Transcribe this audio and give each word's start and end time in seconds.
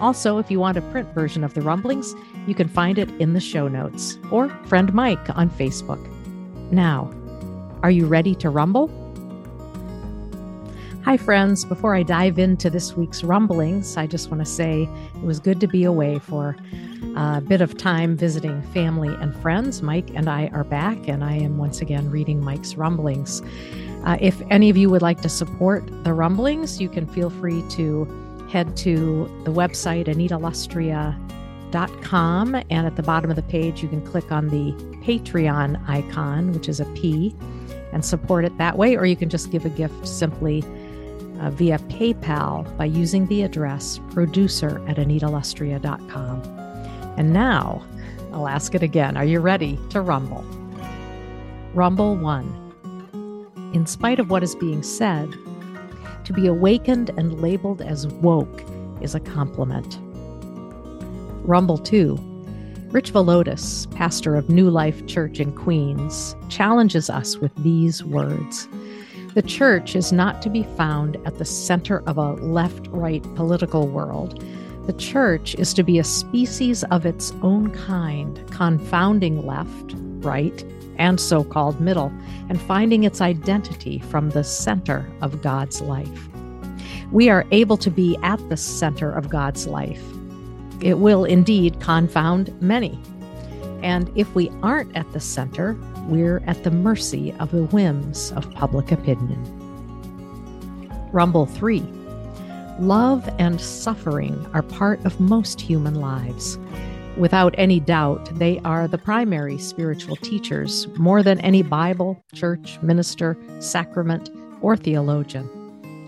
Also, 0.00 0.38
if 0.38 0.50
you 0.50 0.60
want 0.60 0.76
a 0.76 0.82
print 0.82 1.08
version 1.14 1.44
of 1.44 1.54
the 1.54 1.62
rumblings, 1.62 2.14
you 2.46 2.54
can 2.54 2.68
find 2.68 2.98
it 2.98 3.10
in 3.20 3.32
the 3.32 3.40
show 3.40 3.68
notes 3.68 4.18
or 4.30 4.48
friend 4.66 4.92
Mike 4.92 5.36
on 5.36 5.48
Facebook. 5.48 6.00
Now, 6.70 7.10
are 7.82 7.90
you 7.90 8.06
ready 8.06 8.34
to 8.36 8.50
rumble? 8.50 8.90
Hi, 11.04 11.18
friends. 11.18 11.66
Before 11.66 11.94
I 11.94 12.02
dive 12.02 12.38
into 12.38 12.70
this 12.70 12.96
week's 12.96 13.22
rumblings, 13.22 13.98
I 13.98 14.06
just 14.06 14.30
want 14.30 14.40
to 14.40 14.50
say 14.50 14.88
it 15.14 15.22
was 15.22 15.38
good 15.38 15.60
to 15.60 15.66
be 15.66 15.84
away 15.84 16.18
for 16.18 16.56
a 17.14 17.42
bit 17.42 17.60
of 17.60 17.76
time 17.76 18.16
visiting 18.16 18.62
family 18.72 19.14
and 19.20 19.36
friends. 19.36 19.82
Mike 19.82 20.08
and 20.14 20.30
I 20.30 20.48
are 20.48 20.64
back, 20.64 21.06
and 21.06 21.22
I 21.22 21.34
am 21.34 21.58
once 21.58 21.82
again 21.82 22.10
reading 22.10 22.42
Mike's 22.42 22.76
rumblings. 22.76 23.42
Uh, 24.04 24.16
if 24.20 24.40
any 24.50 24.70
of 24.70 24.78
you 24.78 24.88
would 24.88 25.02
like 25.02 25.20
to 25.20 25.28
support 25.28 25.84
the 26.04 26.14
rumblings, 26.14 26.80
you 26.80 26.88
can 26.88 27.06
feel 27.06 27.28
free 27.28 27.62
to 27.72 28.06
head 28.54 28.76
to 28.76 29.28
the 29.42 29.50
website 29.50 30.06
anitalustrea.com 30.06 32.54
and 32.54 32.86
at 32.86 32.94
the 32.94 33.02
bottom 33.02 33.28
of 33.28 33.34
the 33.34 33.42
page 33.42 33.82
you 33.82 33.88
can 33.88 34.00
click 34.06 34.30
on 34.30 34.48
the 34.48 34.70
Patreon 35.04 35.82
icon, 35.88 36.52
which 36.52 36.68
is 36.68 36.78
a 36.78 36.84
P, 36.94 37.34
and 37.92 38.04
support 38.04 38.44
it 38.44 38.56
that 38.58 38.78
way, 38.78 38.96
or 38.96 39.06
you 39.06 39.16
can 39.16 39.28
just 39.28 39.50
give 39.50 39.64
a 39.64 39.70
gift 39.70 40.06
simply 40.06 40.62
uh, 41.40 41.50
via 41.50 41.80
PayPal 41.90 42.76
by 42.76 42.84
using 42.84 43.26
the 43.26 43.42
address 43.42 43.98
producer 44.10 44.80
at 44.88 44.98
anitalustrea.com. 44.98 46.42
And 47.18 47.32
now 47.32 47.82
I'll 48.32 48.46
ask 48.46 48.72
it 48.76 48.84
again. 48.84 49.16
Are 49.16 49.24
you 49.24 49.40
ready 49.40 49.80
to 49.90 50.00
rumble? 50.00 50.44
Rumble 51.74 52.14
1. 52.14 53.72
In 53.74 53.84
spite 53.84 54.20
of 54.20 54.30
what 54.30 54.44
is 54.44 54.54
being 54.54 54.84
said, 54.84 55.28
to 56.24 56.32
be 56.32 56.46
awakened 56.46 57.10
and 57.16 57.40
labeled 57.40 57.82
as 57.82 58.06
woke 58.06 58.64
is 59.00 59.14
a 59.14 59.20
compliment. 59.20 59.98
Rumble 61.46 61.78
2. 61.78 62.16
Rich 62.90 63.12
Villodas, 63.12 63.90
pastor 63.96 64.36
of 64.36 64.48
New 64.48 64.70
Life 64.70 65.06
Church 65.06 65.40
in 65.40 65.52
Queens, 65.52 66.36
challenges 66.48 67.10
us 67.10 67.36
with 67.38 67.52
these 67.56 68.04
words. 68.04 68.68
The 69.34 69.42
church 69.42 69.96
is 69.96 70.12
not 70.12 70.40
to 70.42 70.48
be 70.48 70.62
found 70.76 71.16
at 71.26 71.38
the 71.38 71.44
center 71.44 72.04
of 72.06 72.18
a 72.18 72.34
left 72.34 72.86
right 72.88 73.22
political 73.34 73.88
world. 73.88 74.44
The 74.86 74.92
church 74.92 75.56
is 75.56 75.74
to 75.74 75.82
be 75.82 75.98
a 75.98 76.04
species 76.04 76.84
of 76.84 77.04
its 77.04 77.32
own 77.42 77.72
kind, 77.72 78.48
confounding 78.52 79.44
left, 79.44 79.94
right, 80.22 80.64
and 80.98 81.20
so 81.20 81.44
called 81.44 81.80
middle, 81.80 82.12
and 82.48 82.60
finding 82.60 83.04
its 83.04 83.20
identity 83.20 83.98
from 83.98 84.30
the 84.30 84.44
center 84.44 85.10
of 85.20 85.42
God's 85.42 85.80
life. 85.80 86.28
We 87.12 87.28
are 87.28 87.46
able 87.50 87.76
to 87.78 87.90
be 87.90 88.16
at 88.22 88.48
the 88.48 88.56
center 88.56 89.10
of 89.12 89.30
God's 89.30 89.66
life. 89.66 90.02
It 90.80 90.98
will 90.98 91.24
indeed 91.24 91.80
confound 91.80 92.60
many. 92.60 92.98
And 93.82 94.10
if 94.16 94.34
we 94.34 94.50
aren't 94.62 94.96
at 94.96 95.12
the 95.12 95.20
center, 95.20 95.78
we're 96.08 96.42
at 96.46 96.64
the 96.64 96.70
mercy 96.70 97.32
of 97.38 97.50
the 97.50 97.64
whims 97.64 98.32
of 98.32 98.50
public 98.52 98.92
opinion. 98.92 99.42
Rumble 101.12 101.46
3 101.46 101.82
Love 102.80 103.28
and 103.38 103.60
suffering 103.60 104.46
are 104.52 104.62
part 104.62 105.04
of 105.04 105.20
most 105.20 105.60
human 105.60 105.94
lives. 105.94 106.58
Without 107.16 107.54
any 107.56 107.78
doubt, 107.78 108.28
they 108.38 108.58
are 108.64 108.88
the 108.88 108.98
primary 108.98 109.56
spiritual 109.56 110.16
teachers 110.16 110.88
more 110.98 111.22
than 111.22 111.38
any 111.40 111.62
Bible, 111.62 112.20
church, 112.34 112.78
minister, 112.82 113.36
sacrament, 113.60 114.30
or 114.62 114.76
theologian. 114.76 115.48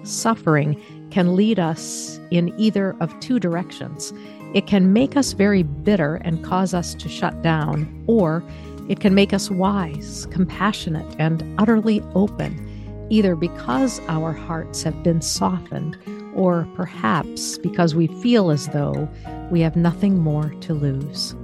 Suffering 0.05 0.81
can 1.11 1.37
lead 1.37 1.61
us 1.61 2.19
in 2.33 2.53
either 2.59 2.97
of 2.99 3.19
two 3.21 3.39
directions. 3.39 4.12
It 4.53 4.67
can 4.67 4.93
make 4.93 5.17
us 5.17 5.33
very 5.33 5.62
bitter 5.62 6.17
and 6.17 6.44
cause 6.44 6.75
us 6.75 6.93
to 6.94 7.09
shut 7.09 7.41
down, 7.41 8.05
or 8.09 8.43
it 8.88 8.99
can 8.99 9.15
make 9.15 9.33
us 9.33 9.49
wise, 9.49 10.27
compassionate, 10.33 11.15
and 11.21 11.44
utterly 11.59 12.00
open, 12.17 13.06
either 13.11 13.37
because 13.37 14.00
our 14.09 14.33
hearts 14.33 14.83
have 14.83 15.05
been 15.05 15.21
softened 15.21 15.97
or 16.36 16.69
perhaps 16.74 17.56
because 17.58 17.94
we 17.94 18.06
feel 18.06 18.50
as 18.50 18.69
though 18.69 19.08
we 19.50 19.60
have 19.60 19.74
nothing 19.74 20.19
more 20.19 20.50
to 20.60 20.74
lose. 20.74 21.34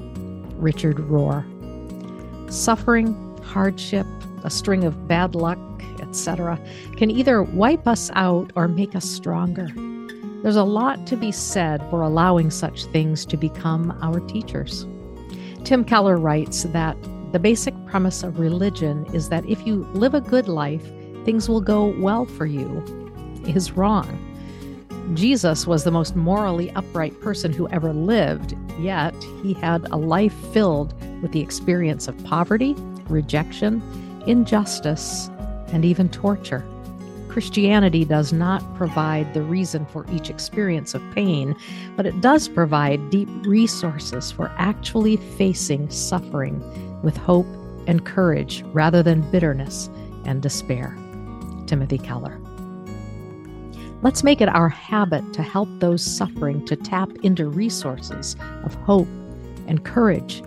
Richard 0.57 0.99
Rohr. 0.99 1.43
Suffering, 2.53 3.15
hardship, 3.43 4.07
a 4.45 4.51
string 4.51 4.85
of 4.85 5.09
bad 5.09 5.35
luck, 5.35 5.59
etc., 6.01 6.61
can 6.97 7.11
either 7.11 7.43
wipe 7.43 7.89
us 7.89 8.11
out 8.15 8.53
or 8.55 8.69
make 8.69 8.95
us 8.95 9.09
stronger. 9.09 9.69
There's 10.43 10.57
a 10.57 10.65
lot 10.65 11.07
to 11.07 11.17
be 11.17 11.33
said 11.33 11.81
for 11.89 12.03
allowing 12.03 12.51
such 12.51 12.85
things 12.87 13.25
to 13.27 13.37
become 13.37 13.97
our 14.03 14.21
teachers. 14.21 14.87
Tim 15.65 15.85
Keller 15.85 16.19
writes 16.19 16.65
that 16.65 16.97
the 17.33 17.39
basic 17.39 17.75
premise 17.87 18.23
of 18.23 18.39
religion 18.39 19.07
is 19.15 19.31
that 19.31 19.49
if 19.49 19.67
you 19.67 19.87
live 19.95 20.13
a 20.13 20.21
good 20.21 20.49
life, 20.49 20.85
things 21.25 21.49
will 21.49 21.63
go 21.63 21.95
well 21.99 22.27
for 22.27 22.45
you, 22.45 22.83
is 23.47 23.73
wrong. 23.73 24.29
Jesus 25.15 25.67
was 25.67 25.85
the 25.85 25.91
most 25.91 26.17
morally 26.17 26.71
upright 26.71 27.21
person 27.21 27.53
who 27.53 27.69
ever 27.69 27.93
lived, 27.93 28.57
yet 28.79 29.15
he 29.43 29.53
had 29.53 29.87
a 29.91 29.97
life 29.97 30.35
filled 30.53 30.95
with 31.23 31.33
the 31.33 31.41
experience 31.41 32.09
of 32.09 32.25
poverty, 32.25 32.75
rejection, 33.09 33.83
injustice, 34.27 35.29
and 35.69 35.85
even 35.85 36.09
torture. 36.09 36.65
Christianity 37.29 38.05
does 38.05 38.33
not 38.33 38.63
provide 38.77 39.33
the 39.33 39.43
reason 39.43 39.87
for 39.87 40.07
each 40.13 40.29
experience 40.29 40.95
of 40.95 41.03
pain, 41.15 41.57
but 41.97 42.07
it 42.07 42.21
does 42.21 42.47
provide 42.47 43.11
deep 43.11 43.29
resources 43.43 44.31
for 44.31 44.53
actually 44.59 45.17
facing 45.17 45.89
suffering 45.89 46.63
with 47.03 47.17
hope 47.17 47.47
and 47.87 48.05
courage 48.05 48.63
rather 48.73 49.03
than 49.03 49.29
bitterness 49.31 49.89
and 50.25 50.43
despair. 50.43 50.97
Timothy 51.67 51.99
Keller. 51.99 52.42
Let's 54.03 54.25
make 54.25 54.41
it 54.41 54.49
our 54.49 54.69
habit 54.69 55.33
to 55.35 55.45
help 55.45 55.69
those 55.79 56.03
suffering 56.05 56.65
to 56.67 56.75
tap 56.75 57.09
into 57.23 57.47
resources 57.47 58.35
of 58.65 58.75
hope 58.75 59.07
and 59.69 59.85
courage. 59.85 60.43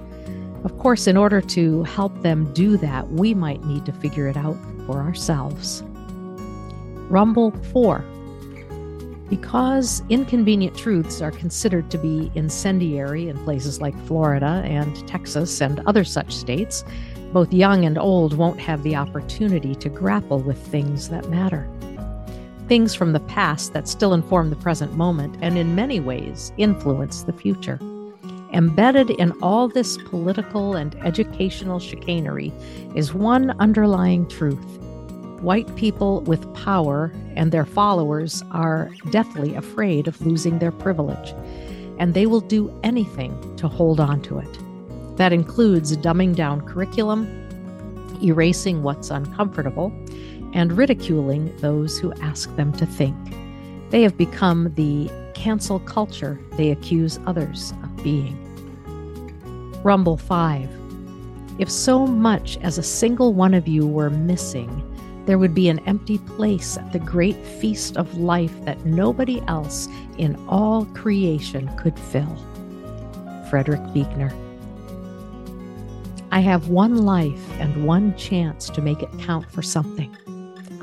Of 0.66 0.78
course, 0.78 1.08
in 1.08 1.16
order 1.16 1.40
to 1.40 1.84
help 1.84 2.22
them 2.22 2.52
do 2.54 2.76
that, 2.76 3.10
we 3.12 3.34
might 3.34 3.64
need 3.64 3.86
to 3.86 3.94
figure 3.94 4.28
it 4.28 4.36
out 4.36 4.58
for 4.86 5.00
ourselves. 5.00 5.84
Rumble 7.10 7.52
4. 7.72 8.04
Because 9.30 10.04
inconvenient 10.10 10.78
truths 10.78 11.22
are 11.22 11.32
considered 11.32 11.90
to 11.92 11.98
be 11.98 12.30
incendiary 12.36 13.30
in 13.30 13.42
places 13.46 13.80
like 13.80 13.98
Florida 14.06 14.64
and 14.66 15.08
Texas 15.08 15.62
and 15.62 15.80
other 15.88 16.04
such 16.04 16.36
states, 16.36 16.84
both 17.32 17.54
young 17.54 17.86
and 17.86 17.98
old 17.98 18.36
won't 18.38 18.60
have 18.60 18.84
the 18.84 18.98
opportunity 18.98 19.76
to 19.76 19.88
grapple 19.88 20.40
with 20.40 20.58
things 20.68 21.08
that 21.08 21.30
matter 21.30 21.70
things 22.68 22.96
from 22.96 23.14
the 23.14 23.20
past 23.22 23.74
that 23.74 23.88
still 23.88 24.14
inform 24.14 24.50
the 24.50 24.56
present 24.56 24.94
moment 24.94 25.38
and 25.42 25.58
in 25.58 25.76
many 25.76 26.00
ways 26.00 26.52
influence 26.58 27.24
the 27.24 27.34
future. 27.34 27.80
Embedded 28.54 29.10
in 29.12 29.32
all 29.42 29.68
this 29.68 29.98
political 30.06 30.76
and 30.76 30.96
educational 31.04 31.80
chicanery 31.80 32.54
is 32.96 33.14
one 33.14 33.52
underlying 33.60 34.28
truth. 34.28 34.80
White 35.42 35.76
people 35.76 36.22
with 36.22 36.54
power 36.56 37.12
and 37.36 37.52
their 37.52 37.66
followers 37.66 38.42
are 38.52 38.90
deathly 39.12 39.54
afraid 39.56 40.08
of 40.08 40.26
losing 40.26 40.60
their 40.60 40.72
privilege, 40.72 41.34
and 42.00 42.14
they 42.14 42.26
will 42.26 42.40
do 42.42 42.74
anything 42.84 43.56
to 43.58 43.68
hold 43.68 44.00
on 44.00 44.22
to 44.22 44.40
it. 44.40 44.60
That 45.18 45.34
includes 45.34 45.96
dumbing 45.98 46.36
down 46.36 46.62
curriculum, 46.62 47.28
erasing 48.24 48.84
what's 48.84 49.10
uncomfortable, 49.10 49.92
and 50.56 50.72
ridiculing 50.72 51.56
those 51.58 52.00
who 52.00 52.14
ask 52.14 52.56
them 52.56 52.72
to 52.74 52.86
think. 52.86 53.16
They 53.92 54.02
have 54.02 54.18
become 54.18 54.74
the 54.74 55.12
cancel 55.36 55.80
culture 55.82 56.40
they 56.54 56.72
accuse 56.72 57.20
others 57.28 57.74
of 57.84 58.04
being. 58.04 58.42
Rumble 59.84 60.18
5. 60.18 60.68
If 61.60 61.70
so 61.70 62.08
much 62.08 62.58
as 62.64 62.78
a 62.78 62.84
single 62.84 63.34
one 63.34 63.54
of 63.54 63.68
you 63.68 63.86
were 63.86 64.10
missing, 64.10 64.82
there 65.26 65.38
would 65.38 65.54
be 65.54 65.70
an 65.70 65.80
empty 65.88 66.20
place 66.20 66.78
at 66.78 66.94
the 66.94 67.00
great 67.00 67.46
feast 67.46 67.98
of 67.98 68.18
life 68.18 68.54
that 68.64 68.86
nobody 68.86 69.42
else 69.48 69.88
in 70.18 70.36
all 70.48 70.86
creation 70.88 71.70
could 71.78 72.00
fill. 72.00 72.38
Frederick 73.50 73.82
Buechner. 73.94 74.34
I 76.32 76.40
have 76.40 76.70
one 76.70 76.98
life 76.98 77.52
and 77.60 77.86
one 77.86 78.16
chance 78.18 78.70
to 78.70 78.82
make 78.82 79.02
it 79.02 79.10
count 79.20 79.50
for 79.52 79.62
something. 79.62 80.16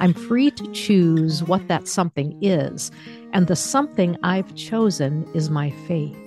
I'm 0.03 0.15
free 0.15 0.51
to 0.51 0.73
choose 0.73 1.45
what 1.45 1.69
that 1.69 1.87
something 1.87 2.37
is, 2.43 2.91
and 3.33 3.47
the 3.47 3.55
something 3.55 4.19
I've 4.25 4.53
chosen 4.57 5.31
is 5.33 5.49
my 5.49 5.71
faith. 5.87 6.19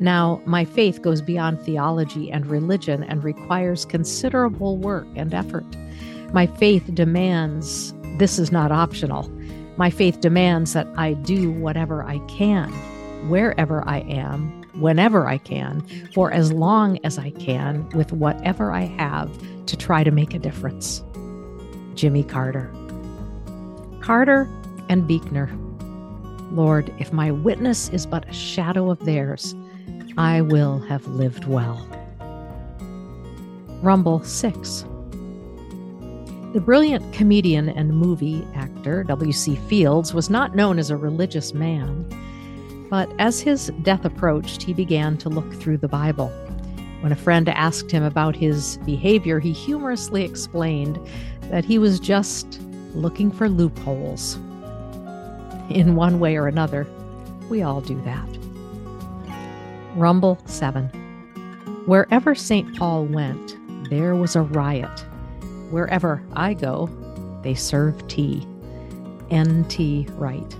Now, 0.00 0.40
my 0.46 0.64
faith 0.64 1.02
goes 1.02 1.20
beyond 1.20 1.60
theology 1.60 2.32
and 2.32 2.46
religion 2.46 3.04
and 3.04 3.22
requires 3.22 3.84
considerable 3.84 4.78
work 4.78 5.06
and 5.16 5.34
effort. 5.34 5.66
My 6.32 6.46
faith 6.46 6.94
demands 6.94 7.92
this 8.16 8.38
is 8.38 8.50
not 8.50 8.72
optional. 8.72 9.30
My 9.76 9.90
faith 9.90 10.22
demands 10.22 10.72
that 10.72 10.88
I 10.96 11.12
do 11.12 11.50
whatever 11.50 12.04
I 12.04 12.20
can, 12.20 12.70
wherever 13.28 13.86
I 13.86 13.98
am, 13.98 14.62
whenever 14.80 15.28
I 15.28 15.36
can, 15.36 15.82
for 16.14 16.32
as 16.32 16.52
long 16.52 16.98
as 17.04 17.18
I 17.18 17.32
can, 17.32 17.86
with 17.90 18.14
whatever 18.14 18.72
I 18.72 18.84
have 18.84 19.30
to 19.66 19.76
try 19.76 20.04
to 20.04 20.10
make 20.10 20.32
a 20.32 20.38
difference. 20.38 21.04
Jimmy 21.94 22.24
Carter. 22.24 22.74
Carter 24.04 24.46
and 24.90 25.08
Buechner. 25.08 25.50
Lord, 26.52 26.92
if 26.98 27.10
my 27.10 27.30
witness 27.30 27.88
is 27.88 28.04
but 28.04 28.28
a 28.28 28.34
shadow 28.34 28.90
of 28.90 29.02
theirs, 29.06 29.54
I 30.18 30.42
will 30.42 30.78
have 30.80 31.06
lived 31.06 31.46
well. 31.46 31.88
Rumble 33.80 34.22
6. 34.22 34.84
The 36.52 36.60
brilliant 36.62 37.14
comedian 37.14 37.70
and 37.70 37.96
movie 37.96 38.46
actor 38.54 39.04
W.C. 39.04 39.56
Fields 39.56 40.12
was 40.12 40.28
not 40.28 40.54
known 40.54 40.78
as 40.78 40.90
a 40.90 40.98
religious 40.98 41.54
man, 41.54 42.06
but 42.90 43.10
as 43.18 43.40
his 43.40 43.72
death 43.84 44.04
approached, 44.04 44.62
he 44.62 44.74
began 44.74 45.16
to 45.16 45.30
look 45.30 45.50
through 45.54 45.78
the 45.78 45.88
Bible. 45.88 46.28
When 47.00 47.10
a 47.10 47.16
friend 47.16 47.48
asked 47.48 47.90
him 47.90 48.02
about 48.02 48.36
his 48.36 48.76
behavior, 48.84 49.40
he 49.40 49.52
humorously 49.52 50.24
explained 50.24 51.00
that 51.44 51.64
he 51.64 51.78
was 51.78 51.98
just 51.98 52.60
looking 52.94 53.30
for 53.30 53.48
loopholes. 53.48 54.36
In 55.70 55.96
one 55.96 56.20
way 56.20 56.36
or 56.36 56.46
another, 56.46 56.86
we 57.48 57.62
all 57.62 57.80
do 57.80 58.00
that. 58.02 58.28
Rumble 59.96 60.38
7. 60.46 60.88
Wherever 61.86 62.34
St. 62.34 62.76
Paul 62.76 63.04
went, 63.06 63.56
there 63.90 64.14
was 64.14 64.36
a 64.36 64.42
riot 64.42 65.04
Wherever 65.74 66.22
I 66.34 66.54
go, 66.54 66.88
they 67.42 67.54
serve 67.54 68.06
tea. 68.06 68.46
N.T. 69.30 70.06
Wright. 70.12 70.56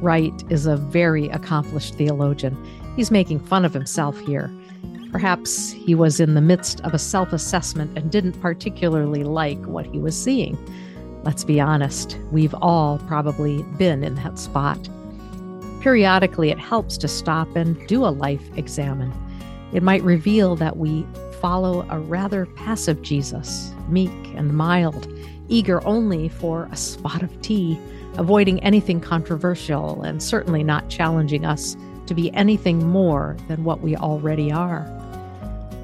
Wright 0.00 0.44
is 0.48 0.66
a 0.66 0.76
very 0.76 1.28
accomplished 1.28 1.94
theologian. 1.94 2.56
He's 2.96 3.12
making 3.12 3.38
fun 3.38 3.64
of 3.64 3.72
himself 3.72 4.18
here. 4.18 4.50
Perhaps 5.12 5.70
he 5.70 5.94
was 5.94 6.18
in 6.18 6.34
the 6.34 6.40
midst 6.40 6.80
of 6.80 6.92
a 6.92 6.98
self 6.98 7.32
assessment 7.32 7.96
and 7.96 8.10
didn't 8.10 8.40
particularly 8.40 9.22
like 9.22 9.62
what 9.66 9.86
he 9.86 9.98
was 9.98 10.20
seeing. 10.20 10.58
Let's 11.22 11.44
be 11.44 11.60
honest, 11.60 12.18
we've 12.30 12.54
all 12.62 12.98
probably 13.06 13.62
been 13.78 14.02
in 14.02 14.14
that 14.16 14.38
spot. 14.38 14.88
Periodically, 15.80 16.50
it 16.50 16.58
helps 16.58 16.96
to 16.98 17.08
stop 17.08 17.54
and 17.56 17.86
do 17.86 18.04
a 18.04 18.08
life 18.08 18.42
examine. 18.56 19.12
It 19.72 19.82
might 19.82 20.02
reveal 20.02 20.56
that 20.56 20.78
we 20.78 21.06
follow 21.40 21.86
a 21.90 21.98
rather 21.98 22.46
passive 22.46 23.02
Jesus, 23.02 23.72
meek 23.88 24.10
and 24.34 24.54
mild, 24.54 25.08
eager 25.48 25.86
only 25.86 26.28
for 26.28 26.68
a 26.72 26.76
spot 26.76 27.22
of 27.22 27.42
tea, 27.42 27.78
avoiding 28.16 28.62
anything 28.62 29.00
controversial, 29.00 30.02
and 30.02 30.22
certainly 30.22 30.64
not 30.64 30.88
challenging 30.88 31.44
us 31.44 31.76
to 32.06 32.14
be 32.14 32.32
anything 32.34 32.86
more 32.86 33.36
than 33.48 33.64
what 33.64 33.80
we 33.80 33.94
already 33.96 34.50
are. 34.50 34.86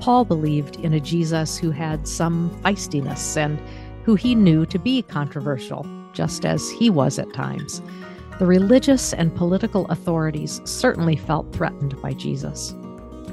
Paul 0.00 0.24
believed 0.24 0.76
in 0.76 0.92
a 0.92 1.00
Jesus 1.00 1.58
who 1.58 1.70
had 1.70 2.06
some 2.06 2.50
feistiness 2.62 3.36
and 3.36 3.58
who 4.06 4.14
he 4.14 4.36
knew 4.36 4.64
to 4.64 4.78
be 4.78 5.02
controversial, 5.02 5.84
just 6.12 6.46
as 6.46 6.70
he 6.70 6.88
was 6.88 7.18
at 7.18 7.34
times. 7.34 7.82
The 8.38 8.46
religious 8.46 9.12
and 9.12 9.34
political 9.34 9.84
authorities 9.86 10.60
certainly 10.64 11.16
felt 11.16 11.52
threatened 11.52 12.00
by 12.00 12.12
Jesus. 12.12 12.72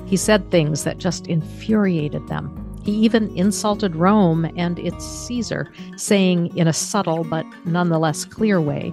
He 0.08 0.18
said 0.18 0.50
things 0.50 0.84
that 0.84 0.98
just 0.98 1.28
infuriated 1.28 2.28
them. 2.28 2.60
He 2.84 2.92
even 2.92 3.30
insulted 3.38 3.96
Rome 3.96 4.52
and 4.58 4.80
its 4.80 5.06
Caesar, 5.06 5.72
saying 5.96 6.58
in 6.58 6.68
a 6.68 6.74
subtle 6.74 7.24
but 7.24 7.46
nonetheless 7.66 8.25
clear 8.25 8.60
way 8.60 8.92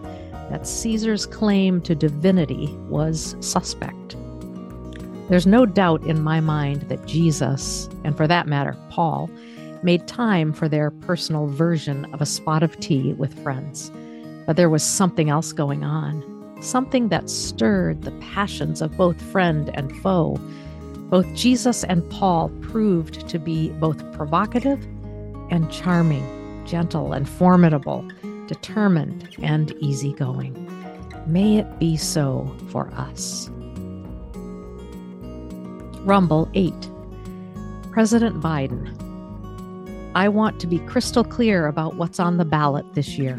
that 0.50 0.66
Caesar's 0.66 1.24
claim 1.24 1.80
to 1.80 1.94
divinity 1.94 2.66
was 2.90 3.36
suspect. 3.40 4.16
There's 5.30 5.46
no 5.46 5.64
doubt 5.64 6.02
in 6.02 6.20
my 6.20 6.40
mind 6.40 6.82
that 6.90 7.06
Jesus, 7.06 7.88
and 8.04 8.14
for 8.18 8.26
that 8.26 8.46
matter, 8.46 8.76
Paul, 8.90 9.30
made 9.82 10.06
time 10.06 10.52
for 10.52 10.68
their 10.68 10.90
personal 10.90 11.46
version 11.46 12.06
of 12.14 12.20
a 12.20 12.26
spot 12.26 12.62
of 12.62 12.78
tea 12.80 13.12
with 13.14 13.42
friends. 13.42 13.90
But 14.46 14.56
there 14.56 14.70
was 14.70 14.82
something 14.82 15.30
else 15.30 15.52
going 15.52 15.84
on, 15.84 16.22
something 16.60 17.08
that 17.08 17.30
stirred 17.30 18.02
the 18.02 18.12
passions 18.20 18.82
of 18.82 18.96
both 18.96 19.20
friend 19.20 19.70
and 19.74 19.96
foe 20.00 20.38
both 21.10 21.26
Jesus 21.34 21.82
and 21.82 22.08
Paul 22.08 22.50
proved 22.60 23.28
to 23.28 23.38
be 23.40 23.70
both 23.70 24.12
provocative 24.12 24.80
and 25.50 25.68
charming, 25.70 26.64
gentle 26.64 27.12
and 27.12 27.28
formidable, 27.28 28.08
determined 28.46 29.28
and 29.42 29.72
easygoing. 29.80 30.54
May 31.26 31.58
it 31.58 31.80
be 31.80 31.96
so 31.96 32.56
for 32.68 32.92
us. 32.92 33.50
Rumble 36.04 36.48
8 36.54 36.72
President 37.90 38.40
Biden. 38.40 38.96
I 40.14 40.28
want 40.28 40.58
to 40.60 40.66
be 40.66 40.80
crystal 40.80 41.22
clear 41.22 41.68
about 41.68 41.94
what's 41.94 42.18
on 42.18 42.36
the 42.36 42.44
ballot 42.44 42.94
this 42.94 43.16
year. 43.16 43.38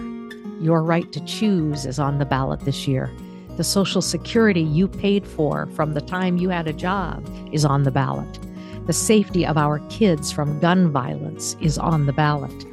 Your 0.62 0.82
right 0.82 1.12
to 1.12 1.20
choose 1.26 1.86
is 1.86 2.00
on 2.00 2.18
the 2.18 2.26
ballot 2.26 2.62
this 2.62 2.88
year. 2.88 3.12
The 3.58 3.64
Social 3.66 4.02
Security 4.02 4.62
you 4.62 4.88
paid 4.88 5.28
for 5.28 5.66
from 5.76 5.94
the 5.94 6.00
time 6.00 6.38
you 6.38 6.48
had 6.48 6.70
a 6.70 6.74
job 6.74 7.30
is 7.52 7.66
on 7.66 7.84
the 7.84 7.92
ballot. 7.92 8.40
The 8.88 8.94
safety 8.94 9.46
of 9.46 9.58
our 9.58 9.80
kids 9.90 10.32
from 10.32 10.62
gun 10.62 10.90
violence 10.90 11.58
is 11.60 11.78
on 11.78 12.06
the 12.06 12.14
ballot. 12.14 12.66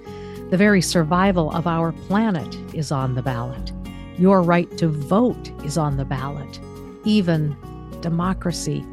The 0.51 0.57
very 0.57 0.81
survival 0.81 1.51
of 1.51 1.67
our 1.67 1.91
planet 1.91 2.57
is 2.73 2.93
on 2.93 3.17
the 3.17 3.23
ballot. 3.23 3.73
Your 4.17 4.43
right 4.43 4.71
to 4.79 4.87
vote 4.87 5.51
is 5.65 5.77
on 5.77 5.97
the 5.97 6.05
ballot. 6.05 6.61
Even 7.05 7.57
democracy. 8.01 8.85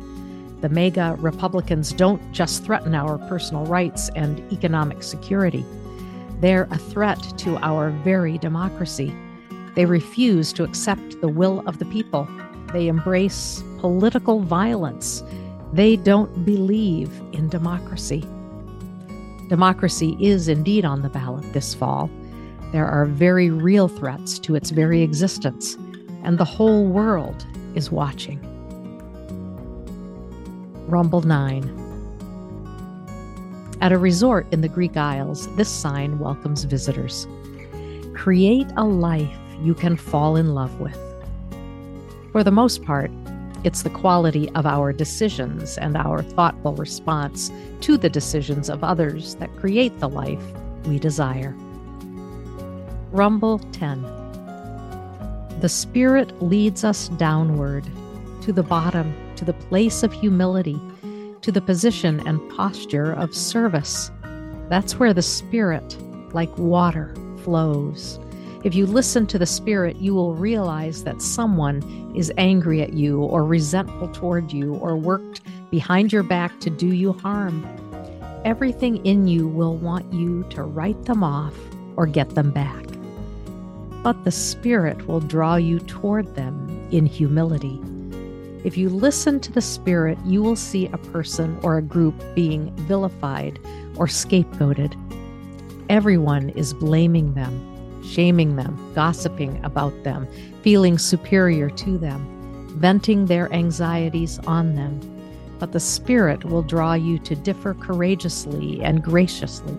The 0.66 0.70
MAGA 0.70 1.18
Republicans 1.20 1.94
don't 1.94 2.32
just 2.32 2.64
threaten 2.64 2.96
our 2.96 3.20
personal 3.30 3.68
rights 3.68 4.10
and 4.16 4.40
economic 4.52 5.04
security, 5.04 5.64
they're 6.40 6.68
a 6.72 6.80
threat 6.80 7.22
to 7.38 7.58
our 7.58 7.92
very 8.04 8.40
democracy. 8.40 9.16
They 9.76 9.86
refuse 9.86 10.52
to 10.54 10.64
accept 10.64 11.22
the 11.22 11.28
will 11.28 11.62
of 11.68 11.78
the 11.78 11.86
people. 11.86 12.28
They 12.74 12.88
embrace 12.88 13.64
political 13.78 14.40
violence. 14.40 15.24
They 15.72 15.98
don't 15.98 16.44
believe 16.46 17.12
in 17.32 17.48
democracy. 17.48 18.22
Democracy 19.50 20.18
is 20.20 20.48
indeed 20.48 20.84
on 20.84 21.04
the 21.04 21.10
ballot 21.10 21.54
this 21.54 21.76
fall. 21.76 22.10
There 22.72 22.88
are 22.88 23.06
very 23.06 23.52
real 23.52 23.88
threats 23.88 24.40
to 24.40 24.56
its 24.56 24.72
very 24.72 25.04
existence, 25.04 25.76
and 26.24 26.40
the 26.40 26.44
whole 26.44 26.88
world 26.88 27.46
is 27.76 27.92
watching. 27.92 28.55
Rumble 30.88 31.24
9. 31.24 31.82
At 33.82 33.92
a 33.92 33.98
resort 33.98 34.46
in 34.52 34.62
the 34.62 34.70
Greek 34.70 34.96
Isles, 34.96 35.54
this 35.56 35.68
sign 35.68 36.20
welcomes 36.20 36.64
visitors. 36.64 37.28
Create 38.14 38.68
a 38.78 38.84
life 38.84 39.36
you 39.64 39.74
can 39.74 39.98
fall 39.98 40.36
in 40.36 40.54
love 40.54 40.80
with. 40.80 40.96
For 42.32 42.44
the 42.44 42.52
most 42.52 42.84
part, 42.84 43.10
it's 43.64 43.82
the 43.82 43.90
quality 43.90 44.48
of 44.52 44.68
our 44.68 44.94
decisions 44.94 45.80
and 45.80 45.98
our 45.98 46.22
thoughtful 46.22 46.76
response 46.76 47.52
to 47.82 47.98
the 47.98 48.10
decisions 48.10 48.70
of 48.70 48.84
others 48.84 49.34
that 49.36 49.56
create 49.58 50.00
the 50.00 50.10
life 50.10 50.44
we 50.86 51.00
desire. 51.00 51.56
Rumble 53.12 53.58
10 53.58 54.04
The 55.62 55.70
Spirit 55.70 56.44
leads 56.44 56.84
us 56.84 57.08
downward, 57.10 57.86
to 58.42 58.54
the 58.54 58.62
bottom, 58.62 59.16
to 59.36 59.46
the 59.46 59.54
place 59.54 60.04
of 60.04 60.14
humility, 60.14 60.80
to 61.42 61.52
the 61.52 61.62
position 61.62 62.26
and 62.28 62.50
posture 62.52 63.14
of 63.14 63.36
service. 63.36 64.12
That's 64.70 64.98
where 64.98 65.14
the 65.14 65.22
Spirit, 65.22 65.98
like 66.34 66.58
water, 66.58 67.14
flows. 67.44 68.20
If 68.64 68.74
you 68.74 68.88
listen 68.88 69.28
to 69.28 69.38
the 69.38 69.46
Spirit, 69.46 69.98
you 69.98 70.16
will 70.16 70.34
realize 70.34 71.04
that 71.04 71.22
someone 71.22 71.84
is 72.16 72.32
angry 72.38 72.82
at 72.82 72.94
you 72.94 73.22
or 73.22 73.44
resentful 73.44 74.08
toward 74.08 74.52
you 74.52 74.74
or 74.76 74.98
worked 74.98 75.42
behind 75.70 76.12
your 76.12 76.24
back 76.24 76.60
to 76.62 76.72
do 76.72 76.88
you 76.88 77.14
harm. 77.14 77.64
Everything 78.44 79.06
in 79.06 79.28
you 79.28 79.48
will 79.48 79.78
want 79.78 80.12
you 80.12 80.44
to 80.50 80.64
write 80.64 81.06
them 81.06 81.24
off 81.24 81.54
or 81.96 82.08
get 82.08 82.36
them 82.36 82.50
back. 82.52 82.86
But 84.02 84.24
the 84.24 84.32
Spirit 84.32 85.08
will 85.08 85.20
draw 85.20 85.56
you 85.58 85.80
toward 85.80 86.36
them 86.36 86.88
in 86.92 87.06
humility. 87.06 87.80
If 88.66 88.78
you 88.80 88.90
listen 88.90 89.40
to 89.42 89.52
the 89.52 89.62
Spirit, 89.62 90.18
you 90.26 90.42
will 90.42 90.56
see 90.56 90.88
a 90.88 90.98
person 90.98 91.60
or 91.62 91.78
a 91.78 91.84
group 91.84 92.16
being 92.34 92.76
vilified 92.88 93.60
or 93.96 94.08
scapegoated. 94.08 94.96
Everyone 95.88 96.50
is 96.50 96.74
blaming 96.74 97.36
them, 97.36 98.04
shaming 98.04 98.56
them, 98.56 98.76
gossiping 98.96 99.64
about 99.64 100.04
them, 100.04 100.28
feeling 100.64 100.98
superior 100.98 101.70
to 101.70 102.00
them, 102.00 102.26
venting 102.70 103.28
their 103.28 103.54
anxieties 103.54 104.40
on 104.48 104.74
them. 104.74 105.00
But 105.60 105.72
the 105.72 105.80
Spirit 105.80 106.44
will 106.44 106.64
draw 106.64 106.96
you 106.96 107.20
to 107.20 107.36
differ 107.36 107.76
courageously 107.76 108.82
and 108.82 109.04
graciously. 109.04 109.78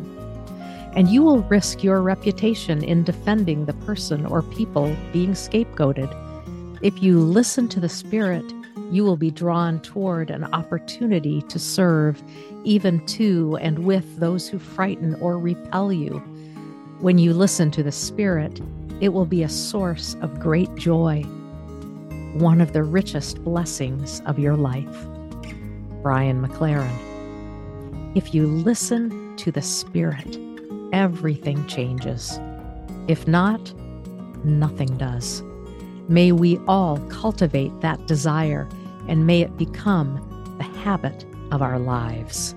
And 0.95 1.09
you 1.09 1.25
will 1.25 1.41
risk 1.41 1.83
your 1.83 2.03
reputation 2.03 2.85
in 2.85 3.03
defending 3.03 3.65
the 3.65 3.75
person 3.75 4.27
or 4.27 4.43
people 4.43 4.95
being 5.13 5.33
scapegoated. 5.33 6.09
If 6.83 7.03
you 7.03 7.19
listen 7.19 7.69
to 7.71 7.81
the 7.81 7.89
Spirit, 7.89 8.45
you 8.91 9.05
will 9.05 9.17
be 9.17 9.31
drawn 9.31 9.81
toward 9.81 10.31
an 10.31 10.45
opportunity 10.45 11.43
to 11.43 11.59
serve 11.59 12.23
even 12.65 13.05
to 13.07 13.57
and 13.61 13.81
with 13.81 14.19
those 14.19 14.49
who 14.49 14.59
frighten 14.59 15.15
or 15.17 15.39
repel 15.39 15.93
you. 15.93 16.19
When 17.01 17.19
you 17.19 17.33
listen 17.33 17.71
to 17.73 17.83
the 17.83 17.93
Spirit, 17.93 18.61
it 19.01 19.11
will 19.11 19.27
be 19.27 19.43
a 19.43 19.49
source 19.49 20.17
of 20.23 20.41
great 20.41 20.75
joy, 20.75 21.23
one 22.35 22.61
of 22.61 22.73
the 22.73 22.83
richest 22.83 23.43
blessings 23.45 24.21
of 24.27 24.39
your 24.39 24.57
life. 24.57 25.07
Brian 26.03 26.47
McLaren. 26.47 26.97
If 28.17 28.35
you 28.35 28.47
listen 28.47 29.37
to 29.37 29.51
the 29.51 29.63
Spirit, 29.63 30.39
everything 30.93 31.67
changes. 31.67 32.39
If 33.09 33.27
not, 33.27 33.75
nothing 34.45 34.97
does. 34.97 35.43
May 36.09 36.33
we 36.33 36.59
all 36.69 36.99
cultivate 37.09 37.81
that 37.81 38.07
desire 38.07 38.69
and 39.09 39.27
may 39.27 39.41
it 39.41 39.57
become 39.57 40.21
the 40.59 40.65
habit 40.65 41.25
of 41.51 41.63
our 41.63 41.79
lives. 41.79 42.55